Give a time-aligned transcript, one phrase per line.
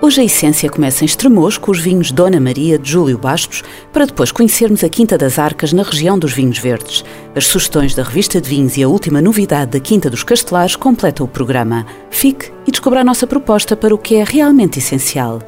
[0.00, 4.04] Hoje a essência começa em Estremoz com os vinhos Dona Maria de Júlio Bastos, para
[4.04, 7.02] depois conhecermos a Quinta das Arcas na região dos vinhos verdes.
[7.34, 11.24] As sugestões da revista de vinhos e a última novidade da Quinta dos Castelares completam
[11.24, 11.86] o programa.
[12.10, 15.40] Fique e descubra a nossa proposta para o que é realmente essencial.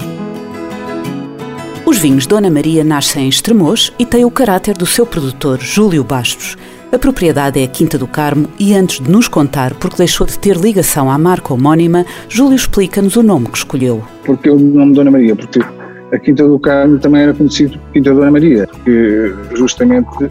[1.84, 6.02] Os vinhos Dona Maria nascem em Estremoz e têm o caráter do seu produtor, Júlio
[6.02, 6.56] Bastos.
[6.90, 10.38] A propriedade é a Quinta do Carmo e antes de nos contar porque deixou de
[10.38, 14.02] ter ligação à marca homónima, Júlio explica-nos o nome que escolheu.
[14.24, 15.36] Porque o nome Dona Maria?
[15.36, 20.30] Porque a Quinta do Carmo também era conhecido Quinta Dona Maria, que justamente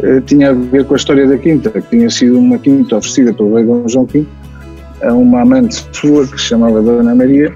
[0.00, 3.34] eh, tinha a ver com a história da Quinta, que tinha sido uma quinta oferecida
[3.34, 4.24] pelo rei Dom João V
[5.02, 7.52] a uma amante sua que se chamava Dona Maria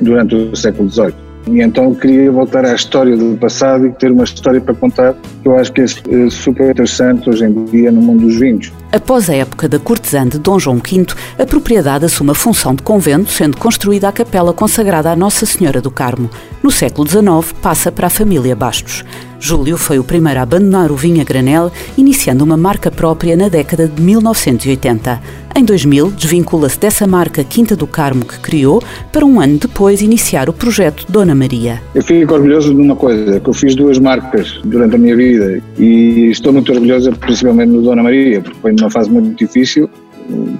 [0.00, 1.27] durante o século XVIII.
[1.48, 5.48] E então queria voltar à história do passado e ter uma história para contar que
[5.48, 5.86] eu acho que é
[6.30, 8.70] super interessante hoje em dia no mundo dos vinhos.
[8.92, 11.06] Após a época da cortesã de Dom João V,
[11.38, 15.80] a propriedade assume a função de convento, sendo construída a capela consagrada à Nossa Senhora
[15.80, 16.28] do Carmo.
[16.62, 19.04] No século XIX, passa para a família Bastos.
[19.40, 23.48] Júlio foi o primeiro a abandonar o vinho a granel, iniciando uma marca própria na
[23.48, 25.20] década de 1980.
[25.56, 30.48] Em 2000, desvincula-se dessa marca Quinta do Carmo que criou, para um ano depois iniciar
[30.48, 31.80] o projeto Dona Maria.
[31.94, 35.62] Eu fico orgulhoso de uma coisa, que eu fiz duas marcas durante a minha vida
[35.78, 39.88] e estou muito orgulhoso principalmente no Dona Maria, porque foi numa fase muito difícil,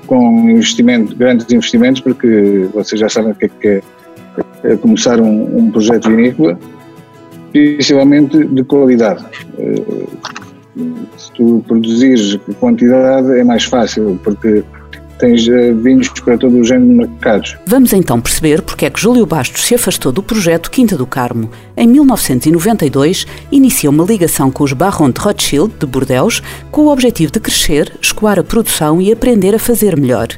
[0.06, 3.83] com investimento, grandes investimentos, porque vocês já sabem o que é, que
[4.65, 6.59] é começar um, um projeto vinícola
[7.53, 9.25] principalmente de qualidade.
[9.59, 9.83] Eh,
[11.17, 14.62] se tu produzires quantidade é mais fácil, porque
[15.19, 17.56] tens eh, vinhos para todo o género de mercados.
[17.67, 21.50] Vamos então perceber porque é que Júlio Bastos se afastou do projeto Quinta do Carmo.
[21.77, 27.33] Em 1992, inicia uma ligação com os Baron de Rothschild, de Bordeaux, com o objetivo
[27.33, 30.28] de crescer, escoar a produção e aprender a fazer melhor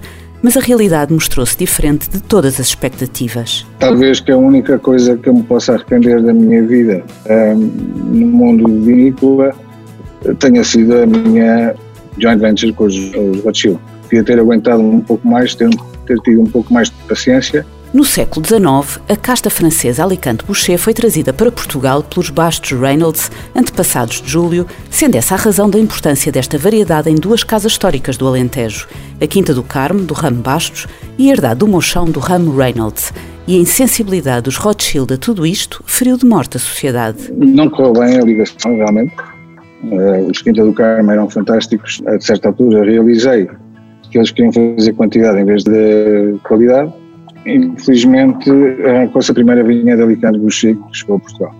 [0.42, 3.66] mas a realidade mostrou-se diferente de todas as expectativas.
[3.78, 8.26] Talvez que a única coisa que eu me possa arrepender da minha vida um, no
[8.26, 9.54] mundo vinícola
[10.38, 11.74] tenha sido a minha
[12.18, 13.12] joint venture com os
[13.44, 13.78] Rothschild.
[14.02, 15.70] Podia ter aguentado um pouco mais, ter,
[16.06, 20.78] ter tido um pouco mais de paciência no século XIX, a casta francesa Alicante Boucher
[20.78, 25.76] foi trazida para Portugal pelos Bastos Reynolds, antepassados de Júlio, sendo essa a razão da
[25.76, 28.86] importância desta variedade em duas casas históricas do Alentejo,
[29.20, 30.86] a Quinta do Carmo, do ramo Bastos,
[31.18, 33.12] e a herdade do Mochão, do ramo Reynolds.
[33.48, 37.32] E a insensibilidade dos Rothschild a tudo isto feriu de morte a sociedade.
[37.32, 39.16] Não correu bem a ligação, realmente.
[39.82, 42.00] Uh, os Quinta do Carmo eram fantásticos.
[42.06, 43.48] A certa altura realizei
[44.12, 46.99] que eles queriam fazer quantidade em vez de qualidade
[47.46, 48.50] Infelizmente,
[48.84, 51.54] arrancou-se a primeira vinha de Alicante Boucher que chegou a Portugal.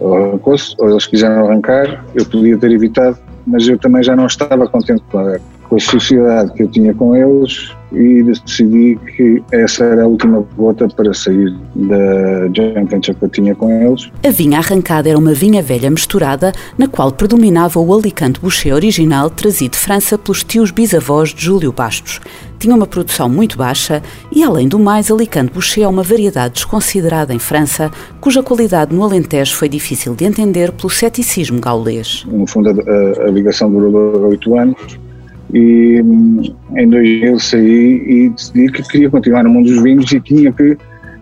[0.00, 4.68] Arrancou-se, ou eles quiseram arrancar, eu podia ter evitado, mas eu também já não estava
[4.68, 5.38] contente com a,
[5.68, 10.44] com a sociedade que eu tinha com eles e decidi que essa era a última
[10.56, 14.10] gota para sair da joint venture que eu tinha com eles.
[14.24, 19.30] A vinha arrancada era uma vinha velha misturada, na qual predominava o Alicante Boucher original
[19.30, 22.20] trazido de França pelos tios bisavós de Júlio Bastos.
[22.58, 27.34] Tinha uma produção muito baixa e, além do mais, Alicante Boucher é uma variedade desconsiderada
[27.34, 27.90] em França,
[28.20, 32.24] cuja qualidade no Alentejo foi difícil de entender pelo ceticismo gaulês.
[32.26, 34.98] No fundo, a, a ligação durou oito anos
[35.52, 36.42] e hum,
[36.76, 40.76] em 2000 saí e decidi que queria continuar no mundo dos vinhos e tinha que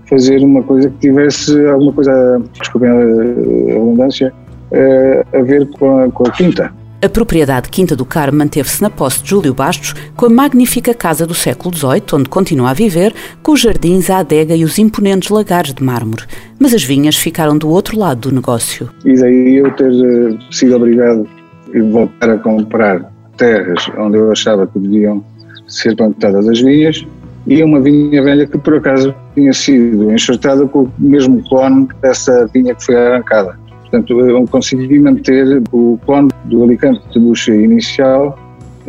[0.08, 4.32] fazer uma coisa que tivesse alguma coisa, desculpem a abundância,
[4.72, 6.72] eh, a ver com a, com a quinta.
[7.02, 11.26] A propriedade Quinta do Carmo manteve-se na posse de Júlio Bastos, com a magnífica casa
[11.26, 13.12] do século XVIII, onde continua a viver,
[13.42, 16.22] com os jardins, a adega e os imponentes lagares de mármore.
[16.58, 18.88] Mas as vinhas ficaram do outro lado do negócio.
[19.04, 21.28] E daí eu ter eh, sido obrigado
[21.74, 25.24] a voltar a comprar terras onde eu achava que podiam
[25.68, 27.04] ser plantadas as vinhas
[27.46, 32.46] e uma vinha velha que por acaso tinha sido enxertada com o mesmo clone dessa
[32.52, 33.58] vinha que foi arrancada.
[33.82, 38.38] Portanto, eu consegui manter o clone do Alicante de bucha inicial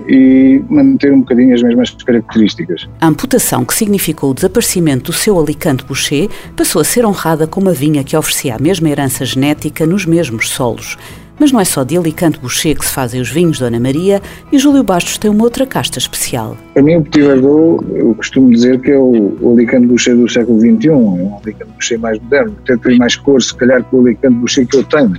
[0.08, 2.88] e manter um bocadinho as mesmas características.
[3.00, 7.62] A amputação que significou o desaparecimento do seu Alicante Boucher passou a ser honrada com
[7.62, 10.98] uma vinha que oferecia a mesma herança genética nos mesmos solos.
[11.40, 14.22] Mas não é só de Alicante Boucher que se fazem os vinhos Dona Maria
[14.52, 16.56] e Júlio Bastos tem uma outra casta especial.
[16.74, 20.60] Para mim o Petit Verdot, eu costumo dizer que é o, Alicante Boucher do século
[20.60, 24.00] XXI, é um Alicante Boucher mais moderno, até tem mais cor se calhar que o
[24.02, 25.14] Alicante Boucher que eu tenho.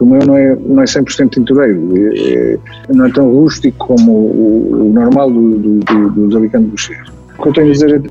[0.00, 2.54] o meu não é, não é 100% tintureiro, é,
[2.88, 7.08] é, não é tão rústico como o, o normal do, do, do, dos Alicantes Bouchers.
[7.38, 8.02] O que eu tenho a dizer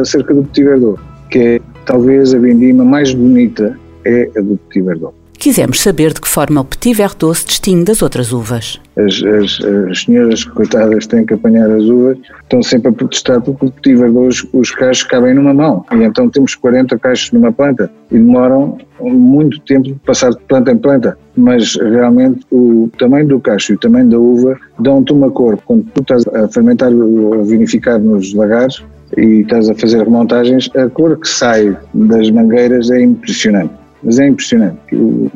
[0.00, 1.00] acerca do Petit Verdot,
[1.30, 5.19] que é talvez a vindima mais bonita é a do Petit Verdot.
[5.40, 8.78] Quisemos saber de que forma o Petit Verdot se distingue das outras uvas.
[8.98, 9.58] As, as,
[9.90, 13.96] as senhoras coitadas têm que apanhar as uvas, estão sempre a protestar porque o Petit
[13.96, 15.82] Verdot, os, os cachos cabem numa mão.
[15.92, 20.72] E então temos 40 cachos numa planta e demoram muito tempo de passar de planta
[20.72, 21.16] em planta.
[21.34, 25.58] Mas realmente o tamanho do cacho e o tamanho da uva dão-te uma cor.
[25.64, 28.84] Quando tu estás a fermentar ou a vinificar nos lagares,
[29.16, 34.26] e estás a fazer remontagens, a cor que sai das mangueiras é impressionante mas é
[34.26, 34.80] impressionante.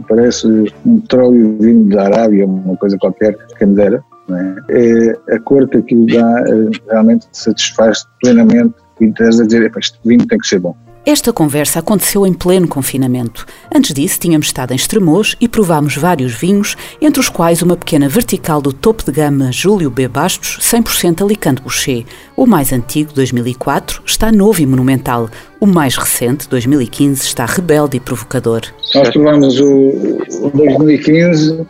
[0.09, 0.47] Parece
[0.87, 4.03] um petróleo vindo da Arábia, uma coisa qualquer, que me dera.
[4.31, 5.19] É?
[5.29, 5.35] é?
[5.35, 9.99] a cor que aquilo dá eh, realmente te satisfaz plenamente e estás a dizer, este
[10.05, 10.75] vinho tem que ser bom.
[11.07, 13.45] Esta conversa aconteceu em pleno confinamento.
[13.75, 18.09] Antes disso, tínhamos estado em Estremoz e provámos vários vinhos, entre os quais uma pequena
[18.09, 20.09] vertical do topo de gama Júlio B.
[20.09, 22.07] Bastos, 100% Alicante Boucher.
[22.35, 25.29] O mais antigo, 2004, está novo e monumental.
[25.61, 28.63] O mais recente, 2015, está rebelde e provocador.
[28.95, 29.93] Nós provámos o,
[30.41, 31.67] o 2015,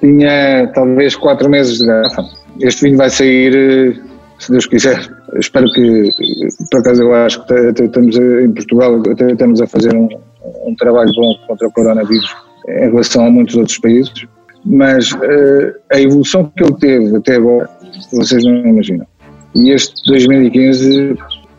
[0.00, 2.24] tinha talvez quatro meses de garrafa.
[2.58, 4.00] Este vinho vai sair eh,
[4.40, 5.21] se Deus quiser.
[5.38, 6.10] Espero que,
[6.70, 10.08] por acaso, eu acho que estamos em Portugal, até estamos a fazer um,
[10.66, 12.34] um trabalho bom contra o coronavírus
[12.68, 14.26] em relação a muitos outros países,
[14.64, 17.68] mas uh, a evolução que ele teve até agora,
[18.12, 19.06] vocês não imaginam.
[19.54, 21.16] E este 2015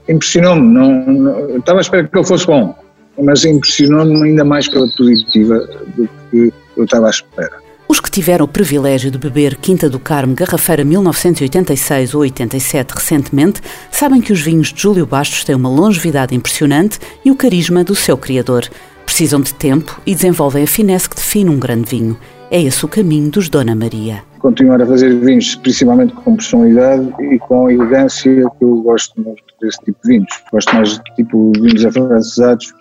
[0.09, 2.75] impressionou-me, não, não, estava à espera que ele fosse bom,
[3.21, 5.59] mas impressionou-me ainda mais pela positiva
[5.95, 7.62] do que eu estava à espera.
[7.93, 13.61] Os que tiveram o privilégio de beber Quinta do Carmo Garrafeira 1986 ou 87 recentemente
[13.91, 17.93] sabem que os vinhos de Júlio Bastos têm uma longevidade impressionante e o carisma do
[17.93, 18.63] seu criador.
[19.05, 22.17] Precisam de tempo e desenvolvem a finesse que define um grande vinho.
[22.49, 24.23] É esse o caminho dos Dona Maria.
[24.39, 29.77] Continuar a fazer vinhos, principalmente com personalidade e com elegância, que eu gosto muito desse
[29.85, 30.43] tipo de vinhos.
[30.51, 32.73] Gosto mais de tipo vinhos afrancesados.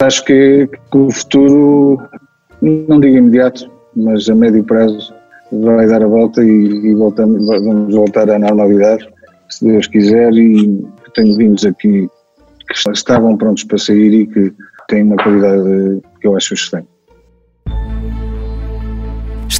[0.00, 2.02] Acho que, que o futuro,
[2.60, 5.12] não digo imediato, mas a médio prazo
[5.52, 9.08] vai dar a volta e, e voltamos, vamos voltar à normalidade,
[9.48, 10.84] se Deus quiser, e
[11.14, 12.08] tenho vinhos aqui
[12.68, 14.52] que estavam prontos para sair e que
[14.88, 16.88] têm uma qualidade que eu acho excelente.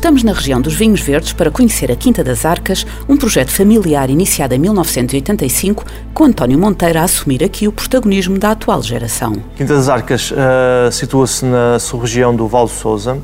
[0.00, 4.08] Estamos na região dos Vinhos Verdes para conhecer a Quinta das Arcas, um projeto familiar
[4.08, 5.84] iniciado em 1985,
[6.14, 9.32] com António Monteiro a assumir aqui o protagonismo da atual geração.
[9.56, 13.18] Quinta das Arcas uh, situa-se na sub-região do Val de Sousa,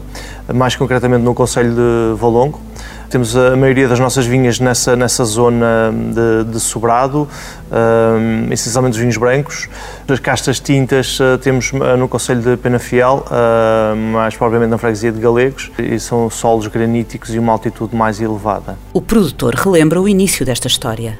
[0.55, 2.61] mais concretamente no Conselho de Valongo.
[3.09, 7.29] Temos a maioria das nossas vinhas nessa, nessa zona de, de sobrado,
[7.71, 9.69] um, essencialmente os vinhos brancos.
[10.09, 15.13] As castas tintas uh, temos uh, no Conselho de Penafiel, uh, mais propriamente na freguesia
[15.13, 18.77] de Galegos, e são solos graníticos e uma altitude mais elevada.
[18.93, 21.17] O produtor relembra o início desta história.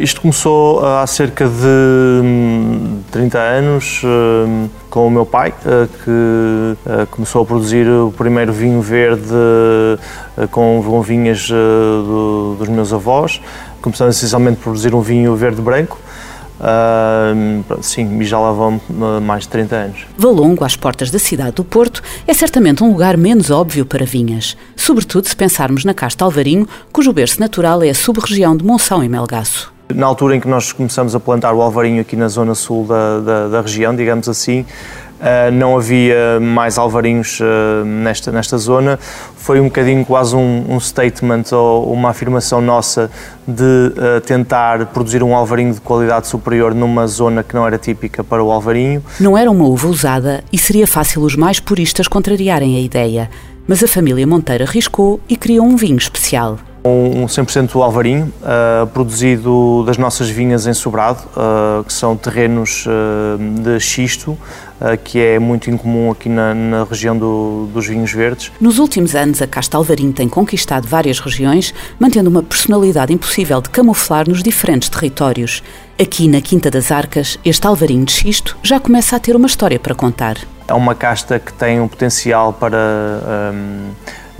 [0.00, 5.52] isto começou há cerca de 30 hum, anos hum, com o meu pai,
[6.04, 9.24] que começou a produzir o primeiro vinho verde
[10.50, 13.40] com vinhas do, dos meus avós
[13.82, 15.98] começamos essencialmente a produzir um vinho verde branco.
[16.60, 18.80] Uh, sim, e já lá vão
[19.20, 20.06] mais de 30 anos.
[20.16, 24.56] Valongo, às portas da cidade do Porto, é certamente um lugar menos óbvio para vinhas,
[24.76, 29.08] sobretudo se pensarmos na Casta Alvarinho, cujo berço natural é a sub-região de Monção e
[29.08, 29.72] Melgaço.
[29.94, 33.20] Na altura em que nós começamos a plantar o alvarinho aqui na zona sul da,
[33.20, 34.64] da, da região, digamos assim,
[35.22, 38.98] Uh, não havia mais alvarinhos uh, nesta, nesta zona.
[39.36, 43.08] Foi um bocadinho quase um, um statement ou uma afirmação nossa
[43.46, 48.24] de uh, tentar produzir um alvarinho de qualidade superior numa zona que não era típica
[48.24, 49.00] para o alvarinho.
[49.20, 53.30] Não era uma uva usada e seria fácil os mais puristas contrariarem a ideia,
[53.68, 56.58] mas a família Monteiro arriscou e criou um vinho especial.
[56.84, 63.62] Um 100% alvarinho, uh, produzido das nossas vinhas em Sobrado, uh, que são terrenos uh,
[63.62, 64.36] de xisto,
[65.04, 68.50] que é muito incomum aqui na, na região do, dos vinhos verdes.
[68.60, 73.70] Nos últimos anos, a casta alvarinho tem conquistado várias regiões, mantendo uma personalidade impossível de
[73.70, 75.62] camuflar nos diferentes territórios.
[76.00, 79.78] Aqui na Quinta das Arcas, este alvarinho de xisto já começa a ter uma história
[79.78, 80.36] para contar.
[80.66, 83.52] É uma casta que tem um potencial para...
[83.54, 83.90] Um,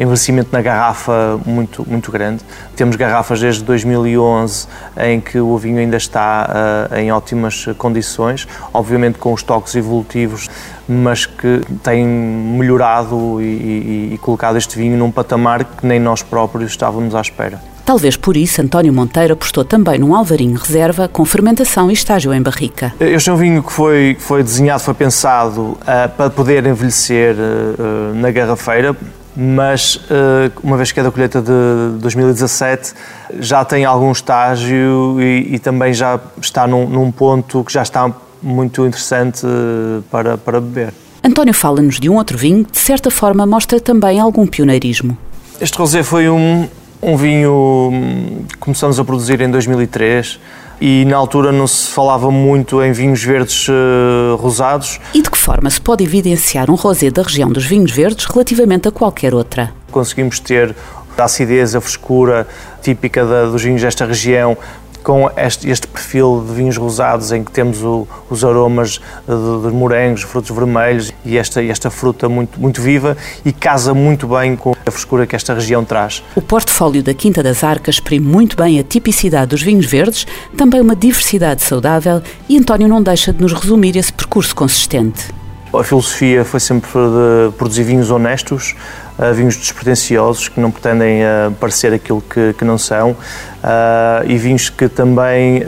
[0.02, 2.42] envelhecimento na garrafa muito, muito grande.
[2.76, 4.66] Temos garrafas desde 2011
[4.99, 10.49] em que o vinho ainda está uh, em ótimas condições, obviamente com os toques evolutivos,
[10.88, 16.23] mas que tem melhorado e, e, e colocado este vinho num patamar que nem nós
[16.23, 17.73] próprios estávamos à espera.
[17.85, 22.40] Talvez por isso António Monteiro apostou também num alvarinho reserva com fermentação e estágio em
[22.40, 22.94] barrica.
[23.00, 25.78] Este é um vinho que foi, foi desenhado, foi pensado uh,
[26.16, 28.97] para poder envelhecer uh, na garrafeira,
[29.37, 32.95] mas eh, uma vez que é da colheita de 2017,
[33.41, 38.12] já tem algum estágio e, e também já está num, num, ponto que já está
[38.43, 40.93] muito interessante eh, para, para beber.
[41.25, 45.17] António fala-nos de um outro vinho que, de certa forma, mostra também algum pioneirismo.
[45.61, 46.69] Este rosé foi um,
[47.01, 50.39] um vinho hum, que começamos a produzir em 2003
[50.85, 54.99] e na altura não se falava muito em vinhos verdes uh, rosados.
[55.15, 58.89] E de que forma se pode evidenciar um rosé da região dos vinhos verdes relativamente
[58.89, 59.73] a qualquer outra?
[59.93, 60.75] Conseguimos ter
[61.17, 62.49] a acidez, a frescura
[62.83, 64.57] típica da, dos vinhos desta região,
[65.02, 70.23] com este, este, perfil de vinhos rosados em que temos o, os aromas dos morangos,
[70.23, 74.90] frutos vermelhos e esta, esta fruta muito, muito viva e casa muito bem com a
[74.90, 76.23] frescura que esta região traz.
[76.35, 80.80] O portfólio da Quinta das Arcas exprime muito bem a tipicidade dos vinhos verdes, também
[80.80, 85.32] uma diversidade saudável e António não deixa de nos resumir esse percurso consistente.
[85.75, 88.75] A filosofia foi sempre de produzir vinhos honestos,
[89.31, 93.17] vinhos despretensiosos, que não pretendem uh, parecer aquilo que, que não são, uh,
[94.26, 95.62] e vinhos que também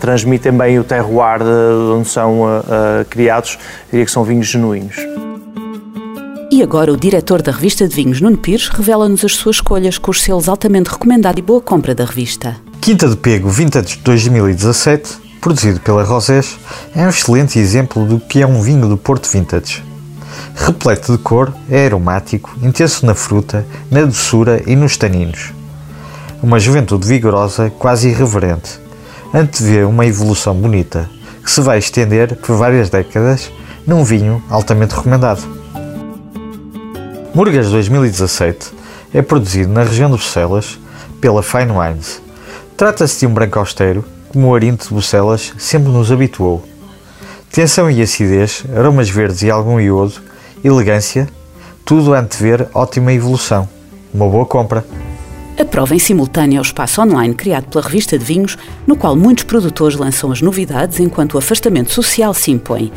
[0.00, 2.42] transmitem bem o terroir de onde são
[3.08, 3.58] criados,
[3.90, 4.96] diria que são vinhos genuínos.
[6.50, 10.10] E agora o diretor da revista de vinhos, Nuno Pires, revela-nos as suas escolhas com
[10.10, 12.56] os selos altamente recomendado e boa compra da revista.
[12.80, 16.58] Quinta de Pego Vintage 2017 produzido pela Rosés,
[16.94, 19.82] é um excelente exemplo do que é um vinho do Porto Vintage.
[20.54, 25.52] Repleto de cor, é aromático, intenso na fruta, na doçura e nos taninos.
[26.42, 28.78] Uma juventude vigorosa, quase irreverente,
[29.32, 31.08] antevê uma evolução bonita,
[31.44, 33.50] que se vai estender por várias décadas
[33.86, 35.42] num vinho altamente recomendado.
[37.34, 38.72] Murgas 2017
[39.14, 40.78] é produzido na região de Bruxelas
[41.20, 42.22] pela Fine Wines.
[42.76, 46.64] Trata-se de um branco austero como o Arinto de Bucelas sempre nos habituou.
[47.50, 50.14] Tensão e acidez, aromas verdes e algum iodo,
[50.62, 51.28] elegância,
[51.84, 53.68] tudo a antever ótima evolução.
[54.12, 54.84] Uma boa compra.
[55.58, 59.14] A prova em simultâneo é o espaço online criado pela revista de vinhos, no qual
[59.14, 62.90] muitos produtores lançam as novidades enquanto o afastamento social se impõe.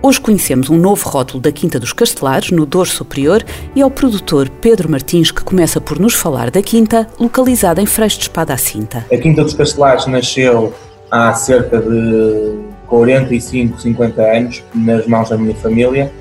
[0.00, 3.42] Hoje conhecemos um novo rótulo da Quinta dos Castelares, no Douro Superior,
[3.74, 8.18] e ao produtor Pedro Martins, que começa por nos falar da Quinta, localizada em Freixo
[8.18, 9.06] de Espada à Cinta.
[9.10, 10.74] A Quinta dos Castelares nasceu
[11.10, 16.12] há cerca de 45, 50 anos, nas mãos da minha família.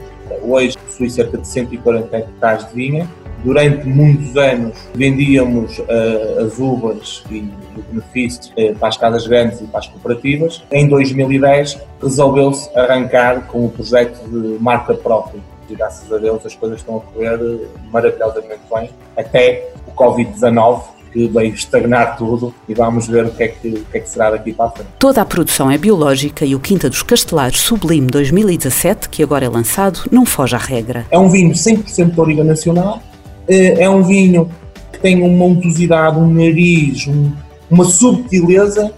[0.41, 3.09] Hoje possui cerca de 140 hectares de vinha
[3.43, 7.39] Durante muitos anos vendíamos uh, as uvas e
[7.75, 10.63] o benefício uh, para as casas grandes e para as cooperativas.
[10.71, 15.41] Em 2010 resolveu-se arrancar com o projeto de marca própria.
[15.69, 18.89] E graças a Deus as coisas estão a correr maravilhosamente bem.
[19.17, 23.85] Até o Covid-19 que veio estagnar tudo e vamos ver o que, é que, o
[23.85, 24.89] que, é que será daqui para a frente.
[24.97, 29.49] Toda a produção é biológica e o Quinta dos Castelares Sublime 2017, que agora é
[29.49, 31.05] lançado, não foge à regra.
[31.11, 33.01] É um vinho 100% de origa nacional,
[33.47, 34.49] é, é um vinho
[34.91, 37.31] que tem uma untuosidade, um nariz, um,
[37.69, 38.91] uma subtileza,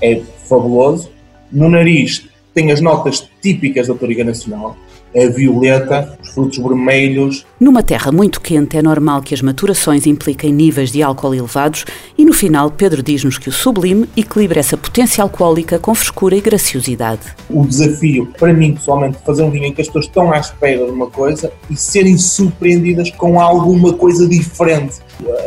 [0.00, 1.10] é fabuloso.
[1.50, 4.76] No nariz tem as notas típicas da Toriga Nacional,
[5.16, 7.46] a violeta, frutos vermelhos.
[7.58, 11.84] Numa terra muito quente, é normal que as maturações impliquem níveis de álcool elevados
[12.16, 16.40] e no final Pedro diz-nos que o sublime equilibra essa potência alcoólica com frescura e
[16.40, 17.34] graciosidade.
[17.48, 20.84] O desafio, para mim pessoalmente, fazer um vinho em que as pessoas estão à espera
[20.84, 25.00] de uma coisa e serem surpreendidas com alguma coisa diferente.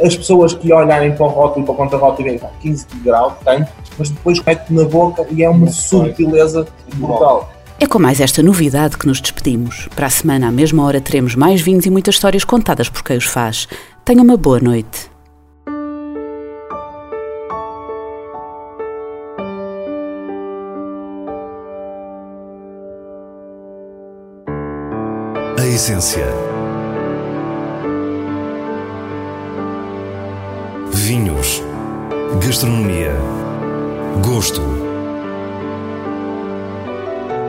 [0.03, 3.33] As pessoas que olharem para o rótulo e para o contra-rótulo e veem 15 graus,
[3.43, 7.54] tanto, mas depois mete na boca e é uma subtileza brutal.
[7.77, 9.89] É com mais esta novidade que nos despedimos.
[9.95, 13.17] Para a semana, à mesma hora, teremos mais vinhos e muitas histórias contadas por quem
[13.17, 13.67] os faz.
[14.05, 15.11] Tenha uma boa noite.
[25.57, 26.27] A essência.
[30.93, 31.61] Vinhos.
[32.41, 33.13] Gastronomia.
[34.23, 34.84] Gosto